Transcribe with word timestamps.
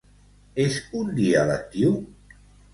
És 0.63 0.79
un 1.01 1.13
dia 1.21 1.45
lectiu? 1.53 1.97